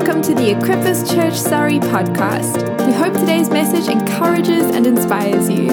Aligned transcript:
welcome 0.00 0.22
to 0.22 0.34
the 0.34 0.54
Equippers 0.54 1.14
Church 1.14 1.34
Surrey 1.34 1.78
podcast. 1.78 2.86
We 2.86 2.92
hope 2.94 3.12
today's 3.12 3.50
message 3.50 3.86
encourages 3.86 4.64
and 4.74 4.86
inspires 4.86 5.50
you. 5.50 5.68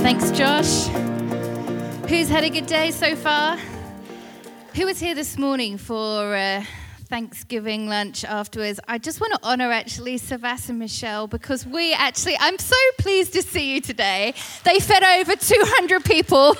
Thanks, 0.00 0.30
Josh. 0.30 0.88
Who's 2.10 2.28
had 2.28 2.44
a 2.44 2.50
good 2.50 2.66
day 2.66 2.90
so 2.90 3.16
far? 3.16 3.56
Who 4.74 4.84
was 4.84 5.00
here 5.00 5.14
this 5.14 5.38
morning 5.38 5.78
for 5.78 6.36
uh, 6.36 6.62
Thanksgiving 7.06 7.88
lunch 7.88 8.22
afterwards? 8.22 8.80
I 8.86 8.98
just 8.98 9.18
want 9.18 9.32
to 9.32 9.40
honor 9.42 9.72
actually 9.72 10.18
Savas 10.18 10.68
and 10.68 10.78
Michelle 10.78 11.26
because 11.26 11.66
we 11.66 11.94
actually, 11.94 12.36
I'm 12.38 12.58
so 12.58 12.76
pleased 12.98 13.32
to 13.32 13.40
see 13.40 13.72
you 13.72 13.80
today. 13.80 14.34
They 14.64 14.78
fed 14.78 15.02
over 15.02 15.34
200 15.34 16.04
people. 16.04 16.54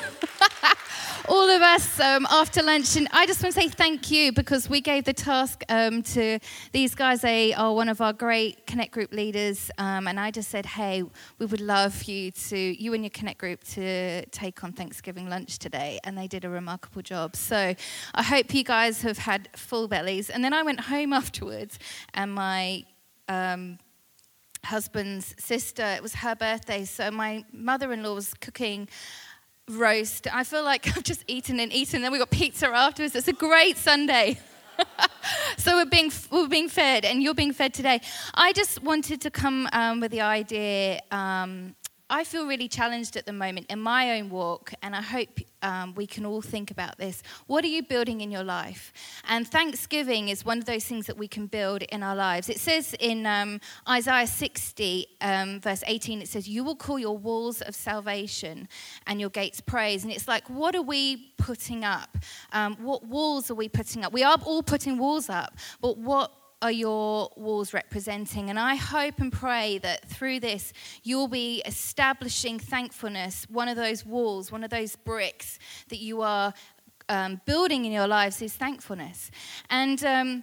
All 1.29 1.49
of 1.49 1.63
us 1.63 2.01
um, 2.01 2.27
after 2.31 2.63
lunch. 2.63 2.97
And 2.97 3.09
I 3.13 3.27
just 3.27 3.43
want 3.43 3.55
to 3.55 3.61
say 3.61 3.69
thank 3.69 4.11
you 4.11 4.33
because 4.33 4.69
we 4.69 4.81
gave 4.81 5.05
the 5.05 5.13
task 5.13 5.63
um, 5.69 6.03
to 6.03 6.39
these 6.73 6.95
guys. 6.95 7.23
They 7.23 7.55
are 7.55 7.73
one 7.73 7.89
of 7.89 8.01
our 8.01 8.13
great 8.13 8.67
Connect 8.67 8.93
Group 8.93 9.13
leaders. 9.13 9.71
Um, 9.79 10.07
and 10.07 10.21
I 10.21 10.31
just 10.31 10.51
said, 10.51 10.67
hey, 10.67 11.03
we 11.39 11.46
would 11.46 11.61
love 11.61 12.03
you 12.05 12.31
to, 12.31 12.59
you 12.59 12.93
and 12.95 13.03
your 13.03 13.11
Connect 13.11 13.39
Group, 13.39 13.65
to 13.65 14.27
take 14.27 14.63
on 14.63 14.73
Thanksgiving 14.73 15.29
lunch 15.29 15.59
today. 15.59 15.99
And 16.05 16.17
they 16.17 16.29
did 16.29 16.45
a 16.45 16.51
remarkable 16.51 17.03
job. 17.03 17.37
So 17.37 17.75
I 18.15 18.23
hope 18.23 18.53
you 18.53 18.65
guys 18.65 19.03
have 19.03 19.18
had 19.18 19.49
full 19.57 19.89
bellies. 19.89 20.31
And 20.31 20.45
then 20.45 20.53
I 20.53 20.63
went 20.63 20.81
home 20.81 21.13
afterwards 21.25 21.79
and 22.13 22.35
my 22.35 22.85
um, 23.29 23.79
husband's 24.65 25.35
sister, 25.39 25.85
it 25.85 26.03
was 26.03 26.15
her 26.17 26.35
birthday. 26.35 26.85
So 26.85 27.11
my 27.11 27.45
mother 27.53 27.93
in 27.93 28.03
law 28.03 28.15
was 28.15 28.35
cooking 28.35 28.89
roast. 29.71 30.27
I 30.32 30.45
feel 30.45 30.64
like 30.64 30.86
I've 30.96 31.04
just 31.04 31.25
eaten 31.27 31.61
and 31.61 31.73
eaten. 31.73 32.03
Then 32.03 32.12
we 32.12 32.19
got 32.19 32.31
pizza 32.31 32.69
afterwards. 32.69 33.14
It's 33.14 33.28
a 33.28 33.33
great 33.33 33.77
Sunday. 33.77 34.39
so 35.56 35.77
we're 35.77 35.84
being 35.87 36.11
we're 36.31 36.48
being 36.48 36.69
fed, 36.69 37.05
and 37.05 37.23
you're 37.23 37.34
being 37.34 37.53
fed 37.53 37.73
today. 37.73 38.00
I 38.34 38.53
just 38.53 38.83
wanted 38.83 39.20
to 39.20 39.31
come 39.31 39.69
um, 39.73 40.01
with 40.01 40.11
the 40.11 40.20
idea. 40.20 41.01
Um, 41.11 41.77
I 42.11 42.25
feel 42.25 42.47
really 42.47 42.69
challenged 42.69 43.17
at 43.17 43.25
the 43.25 43.33
moment 43.33 43.67
in 43.71 43.81
my 43.81 44.19
own 44.19 44.29
walk, 44.29 44.75
and 44.83 44.95
I 44.95 45.01
hope 45.01 45.41
um, 45.63 45.95
we 45.95 46.07
can 46.07 46.27
all 46.27 46.43
think 46.43 46.71
about 46.71 46.99
this. 46.99 47.23
What 47.47 47.65
are 47.65 47.69
you 47.69 47.83
building 47.83 48.21
in 48.21 48.31
your 48.31 48.45
life? 48.45 48.93
And 49.27 49.49
Thanksgiving 49.49 50.29
is 50.29 50.45
one 50.45 50.59
of 50.59 50.67
those 50.67 50.85
things 50.85 51.07
that 51.07 51.17
we 51.17 51.27
can 51.27 51.47
build 51.47 51.81
in 51.85 52.03
our 52.03 52.15
lives. 52.15 52.51
It 52.51 52.61
says 52.61 52.95
in 53.01 53.25
um, 53.25 53.59
Isaiah 53.89 54.27
60, 54.27 55.07
um, 55.23 55.61
verse 55.61 55.83
18, 55.87 56.21
it 56.21 56.29
says, 56.29 56.47
You 56.47 56.63
will 56.63 56.77
call 56.77 56.99
your 56.99 57.17
walls 57.17 57.63
of 57.63 57.75
salvation 57.75 58.69
and 59.07 59.19
your 59.19 59.31
gates 59.31 59.63
praise. 59.63 60.05
And 60.05 60.13
it's 60.13 60.29
like, 60.29 60.51
what 60.51 60.75
are 60.75 60.83
we 60.83 61.33
putting 61.39 61.85
up? 61.85 62.19
Um, 62.53 62.77
what 62.77 63.07
walls 63.07 63.51
are 63.51 63.55
we 63.55 63.71
putting 63.71 64.05
up? 64.05 64.13
We 64.13 64.23
are 64.23 64.37
all 64.45 64.63
putting 64.63 64.99
walls 64.99 65.31
up, 65.31 65.57
but 65.81 65.97
what 65.97 66.33
are 66.65 66.73
your 66.73 67.29
walls 67.37 67.75
representing? 67.75 68.48
And 68.48 68.59
I 68.59 68.75
hope 68.75 69.19
and 69.19 69.31
pray 69.31 69.77
that 69.79 70.09
through 70.09 70.41
this, 70.41 70.73
you'll 71.03 71.29
be 71.29 71.62
establishing 71.67 72.59
thankfulness, 72.59 73.47
one 73.51 73.69
of 73.69 73.77
those 73.77 74.07
walls, 74.07 74.51
one 74.51 74.65
of 74.65 74.70
those 74.70 74.97
bricks 74.97 75.59
that 75.91 75.98
you 75.98 76.23
are 76.23 76.55
um, 77.11 77.39
building 77.45 77.85
in 77.85 77.92
your 77.92 78.07
lives 78.07 78.41
is 78.41 78.55
thankfulness. 78.55 79.31
And 79.69 80.03
um, 80.07 80.42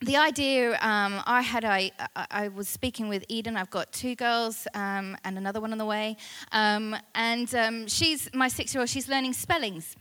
the 0.00 0.16
idea 0.16 0.78
um, 0.80 1.20
I 1.26 1.42
had, 1.42 1.64
I, 1.64 1.90
I 2.30 2.46
was 2.46 2.68
speaking 2.68 3.08
with 3.08 3.24
Eden. 3.26 3.56
I've 3.56 3.70
got 3.70 3.90
two 3.92 4.14
girls 4.14 4.68
um, 4.74 5.16
and 5.24 5.36
another 5.36 5.60
one 5.60 5.72
on 5.72 5.78
the 5.78 5.86
way. 5.86 6.18
Um, 6.52 6.94
and 7.16 7.52
um, 7.56 7.88
she's 7.88 8.30
my 8.32 8.46
six 8.46 8.72
year 8.74 8.82
old, 8.82 8.90
she's 8.90 9.08
learning 9.08 9.32
spellings 9.32 9.96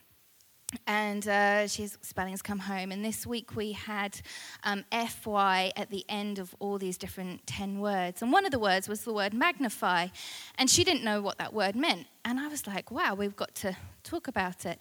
and 0.85 1.27
uh, 1.27 1.67
she's 1.67 1.97
spellings 2.01 2.41
come 2.41 2.59
home. 2.59 2.91
And 2.91 3.03
this 3.03 3.25
week 3.25 3.55
we 3.55 3.71
had 3.71 4.19
um, 4.63 4.83
FY 4.91 5.71
at 5.77 5.89
the 5.89 6.03
end 6.09 6.39
of 6.39 6.53
all 6.59 6.77
these 6.77 6.97
different 6.97 7.47
10 7.47 7.79
words. 7.79 8.21
And 8.21 8.33
one 8.33 8.45
of 8.45 8.51
the 8.51 8.59
words 8.59 8.89
was 8.89 9.01
the 9.01 9.13
word 9.13 9.33
magnify. 9.33 10.07
And 10.57 10.69
she 10.69 10.83
didn't 10.83 11.03
know 11.03 11.21
what 11.21 11.37
that 11.37 11.53
word 11.53 11.75
meant. 11.75 12.07
And 12.25 12.39
I 12.39 12.49
was 12.49 12.67
like, 12.67 12.91
wow, 12.91 13.15
we've 13.15 13.35
got 13.35 13.55
to 13.55 13.77
talk 14.03 14.27
about 14.27 14.65
it. 14.65 14.79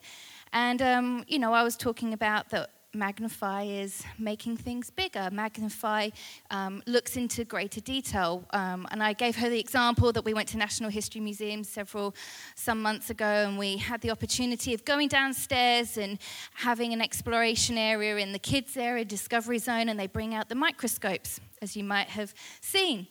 And, 0.53 0.83
um, 0.83 1.25
you 1.29 1.39
know, 1.39 1.53
I 1.53 1.63
was 1.63 1.77
talking 1.77 2.13
about 2.13 2.51
that 2.51 2.71
magnify 2.97 3.63
is 3.65 4.03
making 4.19 4.57
things 4.57 4.91
bigger. 4.91 5.29
Magnify 5.31 6.11
um, 6.51 6.83
looks 6.87 7.17
into 7.17 7.45
greater 7.45 7.81
detail. 7.81 8.45
Um, 8.51 8.87
and 8.91 9.03
I 9.03 9.13
gave 9.13 9.37
her 9.37 9.49
the 9.49 9.61
example 9.61 10.13
that 10.13 10.25
we 10.25 10.35
went 10.35 10.49
to 10.49 10.57
National 10.57 10.91
History 10.91 11.21
Museum 11.21 11.63
several, 11.63 12.15
some 12.55 12.83
months 12.83 13.11
ago, 13.11 13.27
and 13.27 13.59
we 13.59 13.77
had 13.77 14.01
the 14.01 14.11
opportunity 14.11 14.75
of 14.75 14.85
going 14.85 15.09
downstairs 15.09 15.97
and 15.97 16.19
having 16.55 16.93
an 16.93 17.03
exploration 17.03 17.77
area 17.77 18.17
in 18.17 18.33
the 18.33 18.39
kids' 18.39 18.77
area, 18.77 19.05
Discovery 19.05 19.59
Zone, 19.59 19.89
and 19.89 19.99
they 20.01 20.07
bring 20.07 20.35
out 20.35 20.49
the 20.49 20.55
microscopes, 20.55 21.41
as 21.63 21.77
you 21.77 21.85
might 21.85 22.09
have 22.09 22.35
seen. 22.61 23.07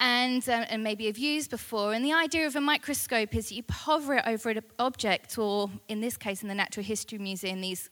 And, 0.00 0.48
uh, 0.48 0.66
and 0.68 0.82
maybe 0.82 1.06
have 1.06 1.18
used 1.18 1.50
before. 1.50 1.92
And 1.92 2.04
the 2.04 2.12
idea 2.12 2.46
of 2.46 2.56
a 2.56 2.60
microscope 2.60 3.34
is 3.34 3.50
you 3.50 3.62
hover 3.70 4.14
it 4.14 4.24
over 4.26 4.50
an 4.50 4.60
object, 4.78 5.38
or 5.38 5.70
in 5.88 6.00
this 6.00 6.16
case, 6.16 6.42
in 6.42 6.48
the 6.48 6.54
Natural 6.54 6.84
History 6.84 7.18
Museum, 7.18 7.60
these 7.60 7.90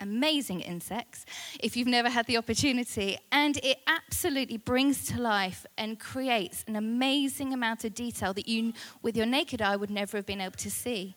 amazing 0.00 0.60
insects 0.60 1.24
if 1.60 1.76
you've 1.76 1.88
never 1.88 2.08
had 2.08 2.26
the 2.26 2.36
opportunity. 2.36 3.18
And 3.32 3.56
it 3.58 3.78
absolutely 3.86 4.56
brings 4.56 5.06
to 5.06 5.20
life 5.20 5.66
and 5.78 5.98
creates 5.98 6.64
an 6.66 6.76
amazing 6.76 7.52
amount 7.52 7.84
of 7.84 7.94
detail 7.94 8.32
that 8.34 8.48
you, 8.48 8.72
with 9.02 9.16
your 9.16 9.26
naked 9.26 9.62
eye, 9.62 9.76
would 9.76 9.90
never 9.90 10.16
have 10.16 10.26
been 10.26 10.40
able 10.40 10.58
to 10.58 10.70
see. 10.70 11.16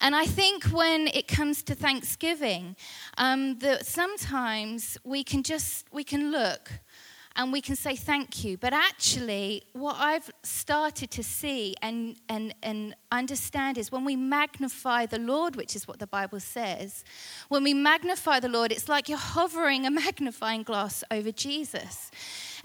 And 0.00 0.14
I 0.14 0.26
think 0.26 0.64
when 0.64 1.08
it 1.08 1.28
comes 1.28 1.62
to 1.64 1.74
Thanksgiving, 1.74 2.76
um, 3.16 3.58
that 3.58 3.86
sometimes 3.86 4.98
we 5.04 5.24
can 5.24 5.42
just 5.42 5.86
we 5.92 6.04
can 6.04 6.30
look 6.30 6.70
and 7.38 7.52
we 7.52 7.60
can 7.60 7.76
say 7.76 7.94
thank 7.94 8.42
you. 8.42 8.58
But 8.58 8.72
actually, 8.72 9.62
what 9.72 9.94
I've 9.96 10.28
started 10.42 11.12
to 11.12 11.22
see 11.22 11.76
and, 11.80 12.16
and, 12.28 12.52
and 12.64 12.96
understand 13.12 13.78
is 13.78 13.92
when 13.92 14.04
we 14.04 14.16
magnify 14.16 15.06
the 15.06 15.20
Lord, 15.20 15.54
which 15.54 15.76
is 15.76 15.86
what 15.86 16.00
the 16.00 16.08
Bible 16.08 16.40
says, 16.40 17.04
when 17.48 17.62
we 17.62 17.74
magnify 17.74 18.40
the 18.40 18.48
Lord, 18.48 18.72
it's 18.72 18.88
like 18.88 19.08
you're 19.08 19.18
hovering 19.18 19.86
a 19.86 19.90
magnifying 20.04 20.64
glass 20.64 21.04
over 21.12 21.30
Jesus. 21.30 22.10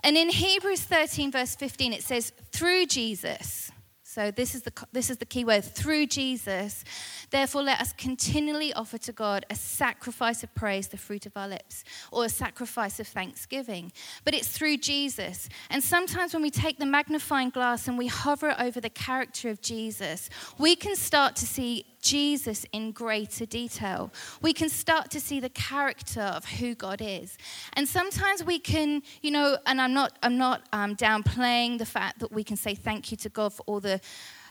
And 0.04 0.18
in 0.18 0.30
Hebrews 0.30 0.82
13, 0.82 1.32
verse 1.32 1.56
15, 1.56 1.94
it 1.94 2.02
says, 2.02 2.34
through 2.52 2.88
Jesus. 2.88 3.72
So 4.14 4.30
this 4.30 4.54
is 4.54 4.62
the 4.62 4.72
this 4.92 5.10
is 5.10 5.18
the 5.18 5.26
key 5.26 5.44
word 5.44 5.64
through 5.64 6.06
Jesus. 6.06 6.84
Therefore 7.32 7.64
let 7.64 7.82
us 7.82 7.94
continually 7.94 8.72
offer 8.72 9.00
to 9.00 9.12
God 9.12 9.44
a 9.50 9.56
sacrifice 9.56 10.44
of 10.44 10.54
praise, 10.54 10.90
the 10.90 10.98
fruit 10.98 11.26
of 11.26 11.36
our 11.36 11.48
lips, 11.48 11.84
or 12.12 12.24
a 12.24 12.30
sacrifice 12.30 13.00
of 13.00 13.08
thanksgiving. 13.08 13.92
But 14.24 14.36
it's 14.36 14.50
through 14.50 14.78
Jesus. 14.78 15.50
And 15.72 15.84
sometimes 15.84 16.32
when 16.32 16.44
we 16.44 16.52
take 16.52 16.78
the 16.78 16.86
magnifying 16.86 17.50
glass 17.50 17.88
and 17.88 17.98
we 17.98 18.06
hover 18.06 18.56
over 18.60 18.80
the 18.80 18.92
character 18.92 19.50
of 19.50 19.62
Jesus, 19.62 20.30
we 20.60 20.76
can 20.76 20.96
start 20.96 21.36
to 21.38 21.48
see 21.48 21.84
Jesus 22.04 22.66
in 22.72 22.92
greater 22.92 23.46
detail. 23.46 24.12
We 24.42 24.54
can 24.54 24.70
start 24.70 25.10
to 25.12 25.20
see 25.20 25.40
the 25.40 25.50
character 25.50 26.22
of 26.22 26.46
who 26.46 26.76
God 26.76 27.02
is. 27.02 27.38
And 27.74 27.88
sometimes 27.88 28.44
we 28.44 28.60
can, 28.60 29.02
you 29.22 29.32
know, 29.32 29.58
and 29.66 29.82
I'm 29.82 29.94
not, 29.94 30.20
I'm 30.22 30.38
not 30.38 30.68
um, 30.72 30.96
downplaying 30.96 31.80
the 31.80 31.86
fact 31.86 32.20
that 32.20 32.32
we 32.32 32.44
can 32.44 32.58
say 32.58 32.76
thank 32.76 33.10
you 33.10 33.18
to 33.18 33.30
God 33.30 33.54
for 33.54 33.64
all 33.66 33.80
the 33.80 34.00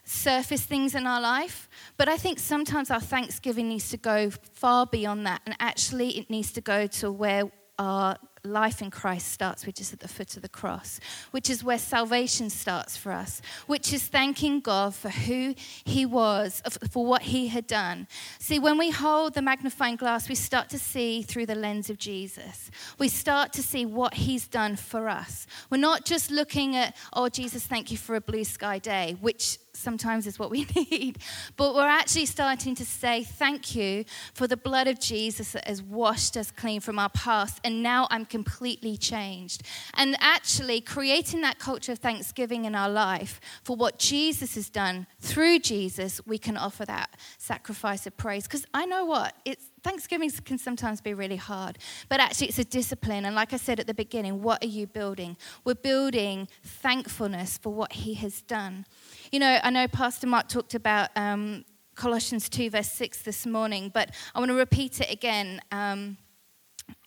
surface 0.04 0.62
things 0.62 0.94
in 0.94 1.06
our 1.06 1.20
life, 1.20 1.68
but 1.96 2.08
I 2.08 2.16
think 2.16 2.40
sometimes 2.40 2.90
our 2.90 3.00
thanksgiving 3.00 3.68
needs 3.68 3.88
to 3.90 3.96
go 3.96 4.30
far 4.30 4.84
beyond 4.86 5.26
that, 5.26 5.42
and 5.46 5.54
actually 5.60 6.18
it 6.18 6.28
needs 6.28 6.50
to 6.52 6.60
go 6.60 6.88
to 6.88 7.12
where 7.12 7.44
our 7.78 8.16
life 8.44 8.82
in 8.82 8.90
Christ 8.90 9.30
starts, 9.30 9.66
which 9.66 9.80
is 9.80 9.92
at 9.92 10.00
the 10.00 10.08
foot 10.08 10.36
of 10.36 10.42
the 10.42 10.48
cross, 10.48 10.98
which 11.30 11.48
is 11.48 11.62
where 11.62 11.78
salvation 11.78 12.50
starts 12.50 12.96
for 12.96 13.12
us, 13.12 13.40
which 13.66 13.92
is 13.92 14.04
thanking 14.04 14.60
God 14.60 14.94
for 14.94 15.10
who 15.10 15.54
He 15.84 16.04
was, 16.04 16.62
for 16.90 17.06
what 17.06 17.22
He 17.22 17.48
had 17.48 17.66
done. 17.66 18.08
See, 18.38 18.58
when 18.58 18.78
we 18.78 18.90
hold 18.90 19.34
the 19.34 19.42
magnifying 19.42 19.96
glass, 19.96 20.28
we 20.28 20.34
start 20.34 20.68
to 20.70 20.78
see 20.78 21.22
through 21.22 21.46
the 21.46 21.54
lens 21.54 21.88
of 21.88 21.98
Jesus. 21.98 22.70
We 22.98 23.08
start 23.08 23.52
to 23.54 23.62
see 23.62 23.86
what 23.86 24.14
He's 24.14 24.48
done 24.48 24.76
for 24.76 25.08
us. 25.08 25.46
We're 25.70 25.78
not 25.78 26.04
just 26.04 26.30
looking 26.30 26.74
at, 26.76 26.96
oh, 27.12 27.28
Jesus, 27.28 27.66
thank 27.66 27.90
you 27.90 27.96
for 27.96 28.16
a 28.16 28.20
blue 28.20 28.44
sky 28.44 28.78
day, 28.78 29.16
which 29.20 29.58
sometimes 29.74 30.26
is 30.26 30.38
what 30.38 30.50
we 30.50 30.64
need. 30.76 31.18
But 31.56 31.74
we're 31.74 31.88
actually 31.88 32.26
starting 32.26 32.74
to 32.76 32.84
say, 32.84 33.24
Thank 33.24 33.74
you 33.74 34.04
for 34.34 34.46
the 34.46 34.56
blood 34.56 34.88
of 34.88 35.00
Jesus 35.00 35.52
that 35.52 35.66
has 35.66 35.82
washed 35.82 36.36
us 36.36 36.50
clean 36.50 36.80
from 36.80 36.98
our 36.98 37.10
past, 37.10 37.60
and 37.64 37.82
now 37.82 38.06
I'm 38.10 38.24
completely 38.24 38.96
changed. 38.96 39.62
And 39.94 40.16
actually, 40.20 40.80
creating 40.80 41.40
that 41.42 41.58
culture 41.58 41.92
of 41.92 41.98
thanksgiving 41.98 42.64
in 42.64 42.74
our 42.74 42.90
life 42.90 43.40
for 43.62 43.76
what 43.76 43.98
Jesus 43.98 44.54
has 44.54 44.68
done 44.68 45.06
through 45.20 45.60
Jesus, 45.60 46.20
we 46.26 46.38
can 46.38 46.56
offer 46.56 46.84
that 46.84 47.16
sacrifice 47.38 48.06
of 48.06 48.16
praise. 48.16 48.44
Because 48.44 48.66
I 48.74 48.86
know 48.86 49.04
what? 49.04 49.34
It's 49.44 49.71
Thanksgiving 49.82 50.30
can 50.44 50.58
sometimes 50.58 51.00
be 51.00 51.12
really 51.14 51.36
hard, 51.36 51.78
but 52.08 52.20
actually 52.20 52.48
it's 52.48 52.58
a 52.58 52.64
discipline. 52.64 53.24
And 53.24 53.34
like 53.34 53.52
I 53.52 53.56
said 53.56 53.80
at 53.80 53.86
the 53.86 53.94
beginning, 53.94 54.42
what 54.42 54.62
are 54.62 54.68
you 54.68 54.86
building? 54.86 55.36
We're 55.64 55.74
building 55.74 56.48
thankfulness 56.62 57.58
for 57.58 57.72
what 57.72 57.92
He 57.92 58.14
has 58.14 58.42
done. 58.42 58.86
You 59.32 59.40
know, 59.40 59.58
I 59.62 59.70
know 59.70 59.88
Pastor 59.88 60.26
Mark 60.26 60.48
talked 60.48 60.74
about 60.74 61.10
um, 61.16 61.64
Colossians 61.94 62.48
2, 62.48 62.70
verse 62.70 62.92
6 62.92 63.22
this 63.22 63.44
morning, 63.44 63.90
but 63.92 64.10
I 64.34 64.38
want 64.38 64.50
to 64.50 64.54
repeat 64.56 65.00
it 65.00 65.10
again. 65.10 65.60
Um, 65.72 66.16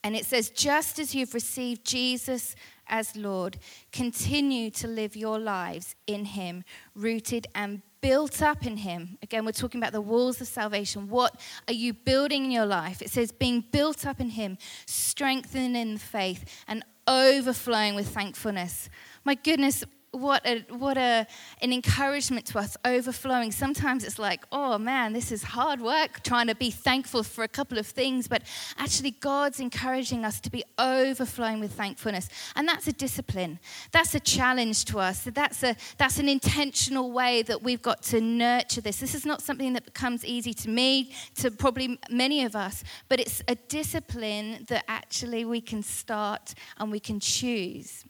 And 0.05 0.15
it 0.15 0.27
says, 0.27 0.51
just 0.51 0.99
as 0.99 1.15
you've 1.15 1.33
received 1.33 1.83
Jesus 1.83 2.55
as 2.87 3.15
Lord, 3.15 3.57
continue 3.91 4.69
to 4.69 4.87
live 4.87 5.15
your 5.15 5.39
lives 5.39 5.95
in 6.05 6.25
Him, 6.25 6.63
rooted 6.93 7.47
and 7.55 7.81
built 8.01 8.39
up 8.39 8.67
in 8.67 8.77
Him. 8.77 9.17
Again, 9.23 9.45
we're 9.45 9.51
talking 9.51 9.81
about 9.81 9.93
the 9.93 10.01
walls 10.01 10.39
of 10.39 10.47
salvation. 10.47 11.09
What 11.09 11.41
are 11.67 11.73
you 11.73 11.91
building 11.91 12.45
in 12.45 12.51
your 12.51 12.67
life? 12.67 13.01
It 13.01 13.09
says, 13.09 13.31
being 13.31 13.63
built 13.71 14.05
up 14.05 14.19
in 14.21 14.29
Him, 14.29 14.59
strengthened 14.85 15.75
in 15.75 15.97
faith, 15.97 16.63
and 16.67 16.85
overflowing 17.07 17.95
with 17.95 18.09
thankfulness. 18.09 18.91
My 19.23 19.33
goodness, 19.33 19.83
what 20.15 20.45
a 20.45 20.65
what 20.69 20.97
a 20.97 21.27
an 21.61 21.73
encouragement 21.73 22.45
to 22.47 22.59
us 22.59 22.77
overflowing. 22.85 23.51
Sometimes 23.51 24.03
it's 24.03 24.19
like 24.19 24.43
oh 24.51 24.77
man 24.77 25.13
this 25.13 25.31
is 25.31 25.43
hard 25.43 25.81
work 25.81 26.23
trying 26.23 26.47
to 26.47 26.55
be 26.55 26.71
thankful 26.71 27.23
for 27.23 27.43
a 27.43 27.47
couple 27.47 27.77
of 27.77 27.87
things 27.87 28.27
but 28.27 28.41
actually 28.77 29.11
god's 29.11 29.59
encouraging 29.59 30.25
us 30.25 30.39
to 30.39 30.49
be 30.49 30.63
overflowing 30.79 31.59
with 31.59 31.73
thankfulness. 31.73 32.29
And 32.55 32.67
that's 32.67 32.87
a 32.87 32.93
discipline. 32.93 33.59
That's 33.91 34.15
a 34.15 34.19
challenge 34.19 34.85
to 34.85 34.99
us. 34.99 35.23
That's 35.23 35.63
a 35.63 35.75
that's 35.97 36.19
an 36.19 36.29
intentional 36.29 37.11
way 37.11 37.41
that 37.43 37.61
we've 37.61 37.81
got 37.81 38.01
to 38.03 38.21
nurture 38.21 38.81
this. 38.81 38.99
This 38.99 39.15
is 39.15 39.25
not 39.25 39.41
something 39.41 39.73
that 39.73 39.85
becomes 39.85 40.25
easy 40.25 40.53
to 40.53 40.69
me 40.69 41.13
to 41.35 41.51
probably 41.51 41.99
many 42.09 42.43
of 42.43 42.55
us 42.55 42.83
but 43.09 43.19
it's 43.19 43.41
a 43.47 43.55
discipline 43.55 44.65
that 44.67 44.83
actually 44.87 45.45
we 45.45 45.61
can 45.61 45.81
start 45.83 46.53
and 46.77 46.91
we 46.91 46.99
can 46.99 47.19
choose 47.19 48.05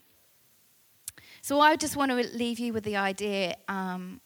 so 1.45 1.59
I 1.59 1.75
just 1.75 1.95
want 1.95 2.09
to 2.09 2.15
leave 2.36 2.57
you 2.57 2.74
with 2.74 2.83
the 2.86 2.95
idea 2.95 3.56
um, 3.68 4.19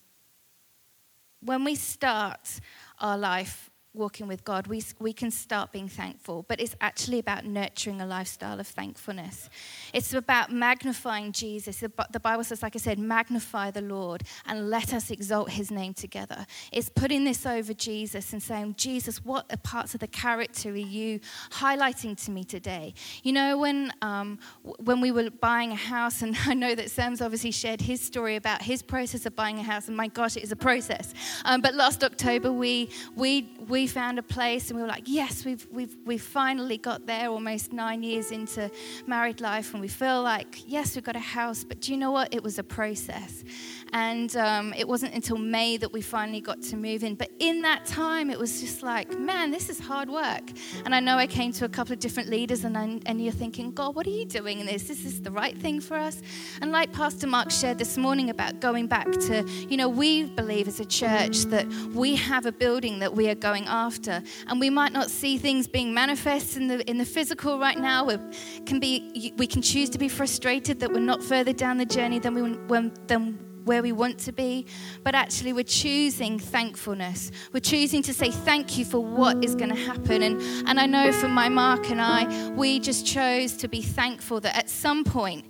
when 1.41 1.65
we 1.65 1.75
start 1.75 2.61
our 2.97 3.17
life 3.17 3.68
walking 3.93 4.27
with 4.27 4.43
God, 4.43 4.67
we, 4.67 4.83
we 4.99 5.13
can 5.13 5.31
start 5.31 5.71
being 5.71 5.89
thankful, 5.89 6.45
but 6.47 6.61
it's 6.61 6.75
actually 6.79 7.19
about 7.19 7.45
nurturing 7.45 8.01
a 8.01 8.05
lifestyle 8.05 8.59
of 8.59 8.67
thankfulness. 8.67 9.49
It's 9.93 10.13
about 10.13 10.51
magnifying 10.51 11.31
Jesus. 11.31 11.79
The 11.79 12.19
Bible 12.19 12.43
says, 12.43 12.61
like 12.61 12.75
I 12.75 12.79
said, 12.79 12.99
magnify 12.99 13.71
the 13.71 13.81
Lord 13.81 14.23
and 14.45 14.69
let 14.69 14.93
us 14.93 15.09
exalt 15.09 15.51
his 15.51 15.71
name 15.71 15.95
together. 15.95 16.45
It's 16.71 16.89
putting 16.89 17.23
this 17.23 17.45
over 17.45 17.73
Jesus 17.73 18.31
and 18.31 18.41
saying, 18.43 18.75
Jesus, 18.77 19.25
what 19.25 19.45
are 19.51 19.57
parts 19.57 19.95
of 19.95 20.01
the 20.01 20.07
character 20.07 20.69
are 20.69 20.75
you 20.75 21.19
highlighting 21.51 22.21
to 22.25 22.31
me 22.31 22.43
today? 22.43 22.93
You 23.23 23.33
know, 23.33 23.57
when, 23.57 23.91
um, 24.03 24.37
when 24.61 25.01
we 25.01 25.11
were 25.11 25.31
buying 25.31 25.71
a 25.71 25.75
house, 25.75 26.21
and 26.21 26.37
I 26.45 26.53
know 26.53 26.75
that 26.75 26.91
Sam's 26.91 27.21
obviously 27.21 27.51
shared 27.51 27.81
his 27.81 28.01
story 28.01 28.35
about 28.35 28.61
his 28.61 28.83
process 28.83 29.25
of 29.25 29.35
buying 29.35 29.57
a 29.57 29.63
house, 29.63 29.87
and 29.87 29.97
my 29.97 30.07
gosh, 30.07 30.37
it 30.37 30.43
is 30.43 30.51
a 30.51 30.55
process. 30.55 31.13
Um, 31.43 31.61
but 31.61 31.73
last 31.73 32.03
October, 32.03 32.51
we, 32.51 32.89
we, 33.15 33.49
we 33.67 33.78
we 33.79 33.87
found 33.87 34.19
a 34.19 34.23
place 34.23 34.69
and 34.69 34.75
we 34.75 34.81
were 34.81 34.89
like, 34.89 35.05
yes, 35.05 35.45
we've, 35.45 35.65
we've, 35.71 35.95
we've 36.03 36.21
finally 36.21 36.77
got 36.77 37.05
there 37.05 37.29
almost 37.29 37.71
nine 37.71 38.03
years 38.03 38.29
into 38.29 38.69
married 39.07 39.39
life. 39.39 39.71
And 39.71 39.79
we 39.79 39.87
feel 39.87 40.21
like, 40.21 40.63
yes, 40.67 40.95
we've 40.95 41.03
got 41.05 41.15
a 41.15 41.19
house. 41.19 41.63
But 41.63 41.79
do 41.79 41.93
you 41.93 41.97
know 41.97 42.11
what? 42.11 42.33
It 42.33 42.43
was 42.43 42.59
a 42.59 42.63
process. 42.63 43.45
And 43.93 44.35
um, 44.35 44.73
it 44.77 44.87
wasn't 44.87 45.13
until 45.13 45.37
May 45.37 45.77
that 45.77 45.91
we 45.91 46.01
finally 46.01 46.41
got 46.41 46.61
to 46.63 46.77
move 46.77 47.03
in. 47.03 47.15
But 47.15 47.31
in 47.39 47.61
that 47.63 47.85
time, 47.85 48.29
it 48.29 48.37
was 48.37 48.61
just 48.61 48.83
like, 48.83 49.17
man, 49.19 49.51
this 49.51 49.69
is 49.69 49.79
hard 49.79 50.09
work. 50.09 50.43
And 50.85 50.93
I 50.93 50.99
know 50.99 51.17
I 51.17 51.27
came 51.27 51.51
to 51.53 51.65
a 51.65 51.69
couple 51.69 51.93
of 51.93 51.99
different 51.99 52.29
leaders, 52.29 52.63
and, 52.63 52.77
I, 52.77 52.99
and 53.05 53.21
you're 53.21 53.31
thinking, 53.31 53.71
God, 53.71 53.95
what 53.95 54.05
are 54.07 54.11
you 54.11 54.25
doing 54.25 54.59
in 54.59 54.65
this? 54.65 54.89
Is 54.89 55.03
this 55.03 55.19
the 55.19 55.31
right 55.31 55.57
thing 55.57 55.79
for 55.79 55.97
us? 55.97 56.21
And 56.61 56.71
like 56.71 56.93
Pastor 56.93 57.27
Mark 57.27 57.51
shared 57.51 57.77
this 57.77 57.97
morning 57.97 58.29
about 58.29 58.59
going 58.59 58.87
back 58.87 59.11
to, 59.11 59.47
you 59.69 59.77
know, 59.77 59.89
we 59.89 60.25
believe 60.25 60.67
as 60.67 60.79
a 60.79 60.85
church 60.85 61.39
that 61.45 61.67
we 61.93 62.15
have 62.15 62.45
a 62.45 62.51
building 62.51 62.99
that 62.99 63.13
we 63.13 63.29
are 63.29 63.35
going 63.35 63.65
after. 63.65 64.21
And 64.47 64.59
we 64.59 64.69
might 64.69 64.93
not 64.93 65.09
see 65.09 65.37
things 65.37 65.67
being 65.67 65.93
manifest 65.93 66.57
in 66.57 66.67
the, 66.67 66.87
in 66.89 66.97
the 66.97 67.05
physical 67.05 67.59
right 67.59 67.77
now. 67.77 68.05
We 68.05 68.17
can, 68.65 68.79
be, 68.79 69.33
we 69.37 69.47
can 69.47 69.61
choose 69.61 69.89
to 69.91 69.97
be 69.97 70.09
frustrated 70.09 70.79
that 70.79 70.91
we're 70.91 70.99
not 70.99 71.23
further 71.23 71.53
down 71.53 71.77
the 71.77 71.85
journey 71.85 72.19
than 72.19 72.35
we, 72.35 72.89
than 73.07 73.48
where 73.69 73.83
we 73.83 73.91
want 73.91 74.17
to 74.17 74.31
be, 74.31 74.65
but 75.03 75.13
actually 75.13 75.53
we're 75.53 75.63
choosing 75.63 76.39
thankfulness. 76.39 77.29
We're 77.53 77.59
choosing 77.59 78.01
to 78.01 78.13
say 78.15 78.31
thank 78.31 78.79
you 78.79 78.83
for 78.83 78.99
what 78.99 79.43
is 79.45 79.53
going 79.53 79.69
to 79.69 79.79
happen. 79.79 80.23
And, 80.23 80.41
and 80.67 80.79
I 80.79 80.87
know 80.87 81.11
for 81.11 81.27
my 81.27 81.49
Mark 81.49 81.91
and 81.91 82.01
I, 82.01 82.49
we 82.55 82.79
just 82.79 83.05
chose 83.05 83.55
to 83.57 83.67
be 83.67 83.83
thankful 83.83 84.39
that 84.39 84.57
at 84.57 84.71
some 84.71 85.03
point, 85.03 85.45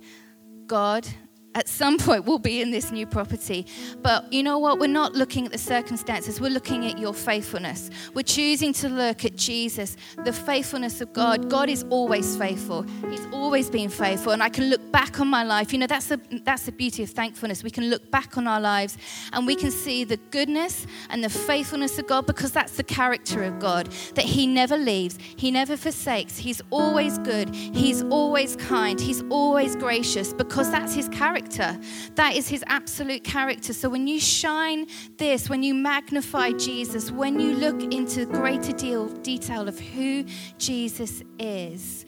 God 0.66 1.08
at 1.54 1.68
some 1.68 1.98
point 1.98 2.24
we'll 2.24 2.38
be 2.38 2.60
in 2.60 2.70
this 2.70 2.90
new 2.90 3.06
property. 3.06 3.66
But 4.02 4.32
you 4.32 4.42
know 4.42 4.58
what? 4.58 4.78
We're 4.78 4.86
not 4.86 5.14
looking 5.14 5.46
at 5.46 5.52
the 5.52 5.58
circumstances, 5.58 6.40
we're 6.40 6.50
looking 6.50 6.86
at 6.86 6.98
your 6.98 7.12
faithfulness. 7.12 7.90
We're 8.14 8.22
choosing 8.22 8.72
to 8.74 8.88
look 8.88 9.24
at 9.24 9.36
Jesus, 9.36 9.96
the 10.24 10.32
faithfulness 10.32 11.00
of 11.00 11.12
God. 11.12 11.50
God 11.50 11.68
is 11.68 11.84
always 11.90 12.36
faithful, 12.36 12.82
He's 13.08 13.26
always 13.32 13.68
been 13.68 13.88
faithful. 13.88 14.32
And 14.32 14.42
I 14.42 14.48
can 14.48 14.70
look 14.70 14.92
back 14.92 15.20
on 15.20 15.28
my 15.28 15.42
life. 15.42 15.72
You 15.72 15.80
know, 15.80 15.86
that's 15.86 16.06
the, 16.06 16.20
that's 16.44 16.64
the 16.64 16.72
beauty 16.72 17.02
of 17.02 17.10
thankfulness. 17.10 17.62
We 17.64 17.70
can 17.70 17.90
look 17.90 18.10
back 18.10 18.36
on 18.36 18.46
our 18.46 18.60
lives 18.60 18.96
and 19.32 19.46
we 19.46 19.56
can 19.56 19.70
see 19.70 20.04
the 20.04 20.16
goodness 20.16 20.86
and 21.08 21.24
the 21.24 21.30
faithfulness 21.30 21.98
of 21.98 22.06
God 22.06 22.26
because 22.26 22.52
that's 22.52 22.76
the 22.76 22.84
character 22.84 23.42
of 23.42 23.58
God, 23.58 23.86
that 24.14 24.24
He 24.24 24.46
never 24.46 24.76
leaves, 24.76 25.18
He 25.36 25.50
never 25.50 25.76
forsakes. 25.76 26.38
He's 26.38 26.62
always 26.70 27.18
good, 27.18 27.54
He's 27.54 28.02
always 28.04 28.56
kind, 28.56 29.00
He's 29.00 29.22
always 29.30 29.74
gracious 29.74 30.32
because 30.32 30.70
that's 30.70 30.94
His 30.94 31.08
character 31.08 31.39
character. 31.40 31.78
That 32.14 32.36
is 32.36 32.48
his 32.48 32.64
absolute 32.66 33.24
character. 33.24 33.72
So 33.72 33.88
when 33.88 34.06
you 34.06 34.20
shine 34.20 34.86
this, 35.16 35.48
when 35.48 35.62
you 35.62 35.74
magnify 35.74 36.52
Jesus, 36.52 37.10
when 37.10 37.40
you 37.40 37.54
look 37.54 37.82
into 37.92 38.26
greater 38.26 38.72
deal, 38.72 39.08
detail 39.08 39.68
of 39.68 39.78
who 39.78 40.24
Jesus 40.58 41.22
is, 41.38 42.04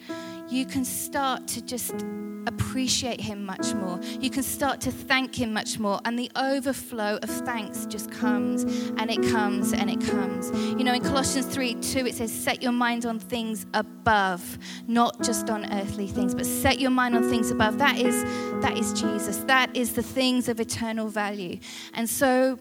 you 0.50 0.67
can 0.67 0.84
start 0.84 1.46
to 1.49 1.62
just 1.62 1.94
appreciate 2.46 3.20
Him 3.20 3.44
much 3.44 3.74
more. 3.74 4.00
You 4.20 4.30
can 4.30 4.42
start 4.42 4.80
to 4.82 4.92
thank 4.92 5.34
Him 5.34 5.52
much 5.52 5.78
more. 5.78 6.00
And 6.04 6.18
the 6.18 6.30
overflow 6.36 7.18
of 7.22 7.30
thanks 7.30 7.86
just 7.86 8.10
comes 8.10 8.64
and 8.64 9.10
it 9.10 9.22
comes 9.30 9.72
and 9.72 9.90
it 9.90 10.00
comes. 10.00 10.50
You 10.78 10.84
know, 10.84 10.94
in 10.94 11.02
Colossians 11.02 11.46
3 11.46 11.74
2, 11.74 12.06
it 12.06 12.14
says, 12.14 12.32
Set 12.32 12.62
your 12.62 12.72
mind 12.72 13.06
on 13.06 13.18
things 13.18 13.66
above, 13.74 14.58
not 14.86 15.22
just 15.22 15.50
on 15.50 15.72
earthly 15.72 16.06
things, 16.08 16.34
but 16.34 16.46
set 16.46 16.78
your 16.78 16.90
mind 16.90 17.14
on 17.14 17.28
things 17.28 17.50
above. 17.50 17.78
That 17.78 17.98
is, 17.98 18.24
that 18.62 18.76
is 18.76 18.92
Jesus. 18.92 19.38
That 19.44 19.74
is 19.76 19.94
the 19.94 20.02
things 20.02 20.48
of 20.48 20.60
eternal 20.60 21.08
value. 21.08 21.58
And 21.94 22.08
so, 22.08 22.58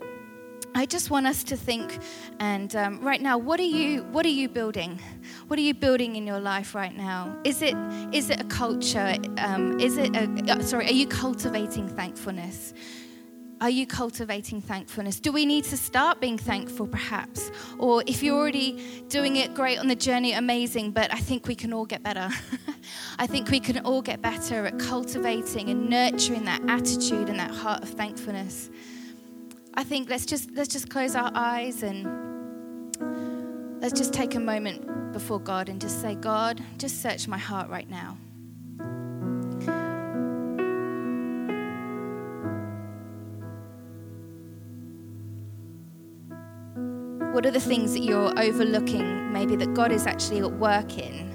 I 0.74 0.86
just 0.86 1.10
want 1.10 1.27
us 1.27 1.44
to 1.45 1.57
think, 1.57 2.00
and 2.39 2.74
um, 2.77 3.01
right 3.01 3.22
now, 3.22 3.38
what 3.38 3.60
are 3.60 3.63
you 3.63 4.04
what 4.04 4.25
are 4.25 4.30
you 4.30 4.48
building? 4.48 5.01
What 5.51 5.59
are 5.59 5.63
you 5.63 5.74
building 5.74 6.15
in 6.15 6.25
your 6.25 6.39
life 6.39 6.74
right 6.74 6.95
now? 6.95 7.38
Is 7.44 7.62
it 7.62 7.75
is 8.13 8.30
it 8.30 8.39
a 8.39 8.45
culture? 8.45 9.18
Um, 9.38 9.77
is 9.81 9.98
it 9.98 10.15
a, 10.15 10.24
uh, 10.50 10.62
sorry? 10.62 10.86
Are 10.86 10.93
you 10.93 11.05
cultivating 11.05 11.89
thankfulness? 11.89 12.74
Are 13.60 13.70
you 13.70 13.86
cultivating 13.86 14.62
thankfulness? 14.62 15.20
Do 15.20 15.34
we 15.34 15.46
need 15.46 15.65
to 15.65 15.75
start 15.75 16.22
being 16.22 16.38
thankful, 16.38 16.88
perhaps? 16.88 17.51
Or 17.79 18.01
if 18.08 18.24
you're 18.24 18.38
already 18.38 19.03
doing 19.10 19.36
it 19.36 19.53
great 19.53 19.77
on 19.77 19.89
the 19.89 19.96
journey, 19.96 20.31
amazing, 20.31 20.91
but 20.91 21.13
I 21.13 21.17
think 21.17 21.48
we 21.48 21.55
can 21.55 21.74
all 21.74 21.86
get 21.86 22.01
better. 22.01 22.29
I 23.20 23.27
think 23.27 23.50
we 23.50 23.60
can 23.60 23.79
all 23.79 24.01
get 24.01 24.22
better 24.22 24.65
at 24.67 24.79
cultivating 24.79 25.70
and 25.70 25.89
nurturing 25.89 26.46
that 26.46 26.62
attitude 26.70 27.27
and 27.27 27.38
that 27.41 27.51
heart 27.51 27.84
of 27.84 27.89
thankfulness. 27.89 28.70
I 29.74 29.84
think 29.84 30.10
let's 30.10 30.25
just 30.25 30.50
let's 30.51 30.70
just 30.70 30.89
close 30.89 31.13
our 31.13 31.29
eyes 31.36 31.84
and 31.84 32.31
let's 33.82 33.98
just 33.98 34.14
take 34.14 34.36
a 34.36 34.40
moment 34.40 35.12
before 35.12 35.40
God 35.40 35.68
and 35.68 35.82
just 35.82 36.02
say, 36.02 36.14
God, 36.14 36.64
just 36.78 37.02
search 37.02 37.28
my 37.28 37.40
heart 37.40 37.68
right 37.68 37.90
now. 37.90 38.16
What 47.34 47.46
are 47.46 47.52
the 47.52 47.60
things 47.60 47.94
that 47.94 48.04
you're 48.04 48.40
overlooking, 48.40 49.34
maybe 49.34 49.56
that 49.56 49.74
God 49.74 49.92
is 49.92 50.06
actually 50.06 50.42
at 50.42 50.52
work 50.52 51.00
in? 51.00 51.30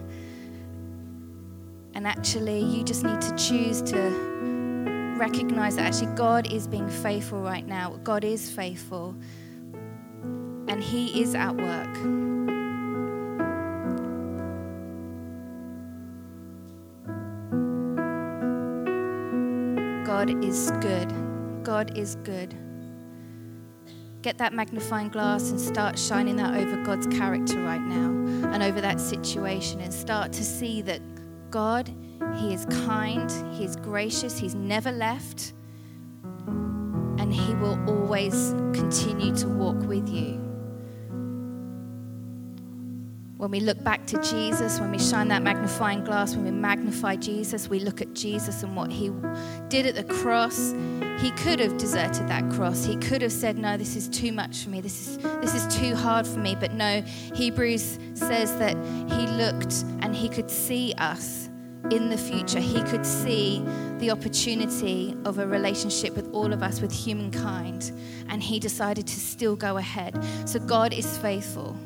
And 1.95 2.07
actually, 2.07 2.61
you 2.61 2.85
just 2.85 3.03
need 3.03 3.21
to 3.23 3.35
choose 3.35 3.83
to 3.83 5.17
recognize 5.19 5.77
that 5.77 5.87
actually 5.87 6.15
God 6.15 6.53
is 6.53 6.69
being 6.69 6.89
faithful 6.89 7.41
right 7.41 7.67
now. 7.67 7.99
God 8.05 8.23
is 8.23 8.49
faithful. 8.49 9.17
And 10.69 10.81
He 10.81 11.21
is 11.21 11.35
at 11.35 11.57
work. 11.57 12.36
Is 20.43 20.71
good. 20.81 21.13
God 21.63 21.97
is 21.97 22.17
good. 22.17 22.55
Get 24.23 24.39
that 24.39 24.53
magnifying 24.53 25.09
glass 25.09 25.51
and 25.51 25.61
start 25.61 25.99
shining 25.99 26.37
that 26.37 26.55
over 26.55 26.83
God's 26.85 27.07
character 27.07 27.63
right 27.63 27.81
now 27.81 28.51
and 28.53 28.63
over 28.63 28.81
that 28.81 29.01
situation 29.01 29.81
and 29.81 29.93
start 29.93 30.33
to 30.33 30.45
see 30.45 30.83
that 30.83 31.01
God 31.51 31.95
he 32.39 32.53
is 32.53 32.67
kind, 32.67 33.31
He 33.55 33.65
is 33.65 33.77
gracious, 33.77 34.39
He's 34.39 34.55
never 34.55 34.93
left, 34.93 35.55
and 36.47 37.33
He 37.33 37.55
will 37.55 37.79
always 37.89 38.55
continue 38.73 39.35
to 39.37 39.49
walk 39.49 39.79
with 39.83 40.09
you. 40.09 40.36
When 43.37 43.51
we 43.51 43.61
look 43.61 43.83
back 43.85 44.07
to 44.07 44.23
Jesus, 44.23 44.81
when 44.81 44.91
we 44.91 44.99
shine 44.99 45.29
that 45.29 45.43
magnifying 45.43 46.03
glass, 46.03 46.35
when 46.35 46.45
we 46.45 46.51
magnify 46.51 47.17
Jesus, 47.17 47.69
we 47.69 47.81
look 47.81 48.01
at 48.01 48.15
Jesus 48.15 48.63
and 48.63 48.75
what 48.75 48.91
he 48.91 49.13
did 49.69 49.85
at 49.85 49.95
the 49.95 50.05
cross. 50.05 50.75
He 51.19 51.31
could 51.33 51.61
have 51.61 51.77
deserted 51.77 52.29
that 52.29 52.49
cross. 52.51 52.85
He 52.85 52.97
could 52.97 53.21
have 53.21 53.33
said, 53.33 53.59
"No, 53.59 53.77
this 53.77 53.95
is 53.95 54.09
too 54.09 54.33
much 54.33 54.65
for 54.65 54.71
me. 54.71 54.81
This 54.81 55.07
is 55.07 55.19
this 55.19 55.55
is 55.55 55.77
too 55.77 55.95
hard 55.95 56.27
for 56.27 56.39
me." 56.39 56.57
But 56.59 56.73
no, 56.73 57.03
Hebrews 57.35 57.99
says 58.15 58.57
that 58.59 58.77
he 59.09 59.27
looked 59.27 59.85
and 60.01 60.17
he 60.17 60.29
could 60.31 60.51
see 60.51 60.95
us 60.97 61.51
in 61.91 62.09
the 62.09 62.19
future. 62.19 62.59
He 62.59 62.83
could 62.83 63.05
see 63.05 63.63
the 63.99 64.11
opportunity 64.11 65.15
of 65.27 65.39
a 65.39 65.47
relationship 65.47 66.17
with 66.17 66.29
all 66.33 66.53
of 66.55 66.63
us, 66.63 66.81
with 66.81 66.93
humankind, 66.93 67.93
and 68.29 68.43
he 68.43 68.59
decided 68.59 69.07
to 69.07 69.21
still 69.21 69.57
go 69.57 69.77
ahead. 69.77 70.19
So 70.47 70.59
God 70.59 70.95
is 70.95 71.19
faithful. 71.19 71.77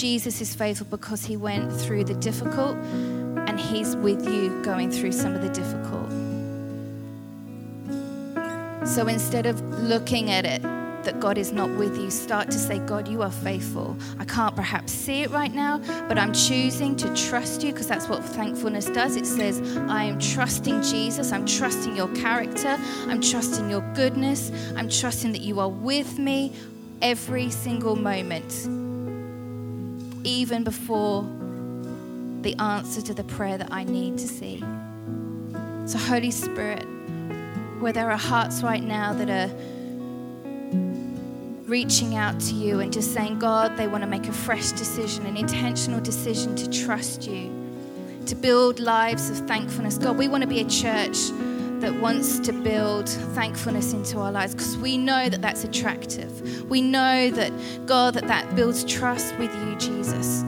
Jesus 0.00 0.40
is 0.40 0.54
faithful 0.54 0.86
because 0.86 1.26
he 1.26 1.36
went 1.36 1.70
through 1.70 2.04
the 2.04 2.14
difficult 2.14 2.74
and 2.74 3.60
he's 3.60 3.94
with 3.96 4.24
you 4.24 4.62
going 4.62 4.90
through 4.90 5.12
some 5.12 5.34
of 5.34 5.42
the 5.42 5.50
difficult. 5.50 6.08
So 8.88 9.08
instead 9.08 9.44
of 9.44 9.60
looking 9.82 10.30
at 10.30 10.46
it 10.46 10.62
that 10.62 11.20
God 11.20 11.36
is 11.36 11.52
not 11.52 11.68
with 11.78 11.98
you, 11.98 12.10
start 12.10 12.50
to 12.50 12.58
say, 12.58 12.78
God, 12.78 13.08
you 13.08 13.20
are 13.20 13.30
faithful. 13.30 13.94
I 14.18 14.24
can't 14.24 14.56
perhaps 14.56 14.90
see 14.90 15.20
it 15.20 15.30
right 15.32 15.52
now, 15.52 15.76
but 16.08 16.16
I'm 16.16 16.32
choosing 16.32 16.96
to 16.96 17.14
trust 17.14 17.62
you 17.62 17.70
because 17.70 17.86
that's 17.86 18.08
what 18.08 18.24
thankfulness 18.24 18.86
does. 18.86 19.16
It 19.16 19.26
says, 19.26 19.60
I 19.76 20.04
am 20.04 20.18
trusting 20.18 20.80
Jesus. 20.80 21.30
I'm 21.30 21.44
trusting 21.44 21.94
your 21.94 22.08
character. 22.14 22.78
I'm 23.06 23.20
trusting 23.20 23.68
your 23.68 23.82
goodness. 23.94 24.50
I'm 24.76 24.88
trusting 24.88 25.32
that 25.32 25.42
you 25.42 25.60
are 25.60 25.68
with 25.68 26.18
me 26.18 26.54
every 27.02 27.50
single 27.50 27.96
moment 27.96 28.66
even 30.24 30.64
before 30.64 31.22
the 32.42 32.54
answer 32.58 33.02
to 33.02 33.14
the 33.14 33.24
prayer 33.24 33.58
that 33.58 33.68
I 33.70 33.84
need 33.84 34.18
to 34.18 34.28
see. 34.28 34.60
So, 35.86 35.98
Holy 35.98 36.30
Spirit, 36.30 36.84
where 37.80 37.92
there 37.92 38.10
are 38.10 38.16
hearts 38.16 38.62
right 38.62 38.82
now 38.82 39.12
that 39.14 39.30
are 39.30 39.50
reaching 41.68 42.16
out 42.16 42.38
to 42.40 42.54
you 42.54 42.80
and 42.80 42.92
just 42.92 43.14
saying, 43.14 43.38
God, 43.38 43.76
they 43.76 43.86
want 43.86 44.02
to 44.02 44.08
make 44.08 44.26
a 44.26 44.32
fresh 44.32 44.72
decision, 44.72 45.24
an 45.26 45.36
intentional 45.36 46.00
decision 46.00 46.56
to 46.56 46.68
trust 46.68 47.28
you, 47.28 47.50
to 48.26 48.34
build 48.34 48.80
lives 48.80 49.30
of 49.30 49.38
thankfulness. 49.46 49.96
God, 49.96 50.18
we 50.18 50.28
want 50.28 50.42
to 50.42 50.48
be 50.48 50.60
a 50.60 50.68
church 50.68 51.30
that 51.80 51.94
wants 51.94 52.38
to 52.40 52.52
build 52.52 53.08
thankfulness 53.08 53.92
into 53.92 54.18
our 54.18 54.30
lives 54.30 54.54
because 54.54 54.76
we 54.76 54.98
know 54.98 55.28
that 55.28 55.40
that's 55.40 55.64
attractive. 55.64 56.68
We 56.68 56.82
know 56.82 57.30
that, 57.30 57.52
God, 57.86 58.14
that 58.14 58.26
that 58.28 58.54
builds 58.54 58.84
trust 58.84 59.36
with 59.38 59.54
you, 59.54 59.76
Jesus. 59.76 60.44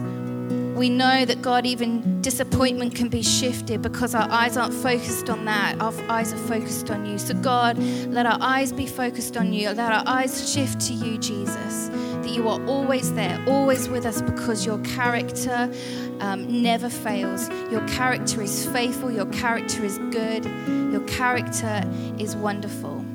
We 0.75 0.89
know 0.89 1.23
that, 1.25 1.41
God, 1.41 1.65
even 1.65 2.21
disappointment 2.21 2.95
can 2.95 3.07
be 3.07 3.21
shifted 3.21 3.81
because 3.81 4.15
our 4.15 4.29
eyes 4.31 4.57
aren't 4.57 4.73
focused 4.73 5.29
on 5.29 5.45
that. 5.45 5.79
Our 5.79 5.93
eyes 6.09 6.33
are 6.33 6.37
focused 6.37 6.89
on 6.89 7.05
you. 7.05 7.19
So, 7.19 7.35
God, 7.35 7.77
let 7.77 8.25
our 8.25 8.39
eyes 8.41 8.73
be 8.73 8.87
focused 8.87 9.37
on 9.37 9.53
you. 9.53 9.69
Let 9.69 9.91
our 9.91 10.03
eyes 10.07 10.51
shift 10.51 10.81
to 10.87 10.93
you, 10.93 11.19
Jesus. 11.19 11.89
That 11.89 12.29
you 12.29 12.49
are 12.49 12.63
always 12.65 13.13
there, 13.13 13.39
always 13.47 13.87
with 13.87 14.05
us 14.05 14.21
because 14.21 14.65
your 14.65 14.79
character 14.79 15.71
um, 16.19 16.63
never 16.63 16.89
fails. 16.89 17.49
Your 17.69 17.87
character 17.87 18.41
is 18.41 18.65
faithful. 18.67 19.11
Your 19.11 19.27
character 19.27 19.83
is 19.83 19.99
good. 20.09 20.45
Your 20.91 21.01
character 21.01 21.83
is 22.17 22.35
wonderful. 22.35 23.05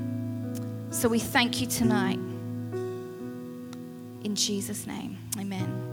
So 0.91 1.09
we 1.09 1.19
thank 1.19 1.61
you 1.61 1.67
tonight. 1.67 2.19
In 4.25 4.35
Jesus' 4.35 4.87
name, 4.87 5.19
amen. 5.39 5.88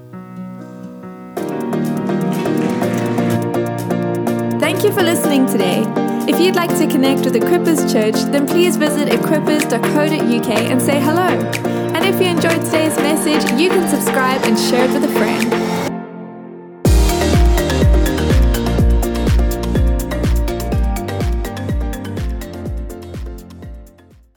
You 4.86 4.94
for 4.94 5.04
listening 5.04 5.48
today. 5.48 5.84
If 6.27 6.39
you'd 6.39 6.56
like 6.56 6.70
to 6.77 6.86
connect 6.86 7.22
with 7.22 7.34
Equippers 7.34 7.92
Church, 7.92 8.15
then 8.32 8.46
please 8.46 8.77
visit 8.77 9.10
equippers.co.uk 9.10 10.50
and 10.50 10.82
say 10.82 11.00
hello. 11.00 11.27
And 11.96 12.06
if 12.06 12.22
you 12.22 12.27
enjoyed 12.27 12.63
today's 12.65 12.96
message, 12.98 13.60
you 13.60 13.70
can 13.70 13.89
subscribe 13.89 14.42
and 14.44 14.60
share 14.60 14.86
it 14.86 14.92
with 14.92 15.04
a 15.04 15.13
friend. 15.13 15.75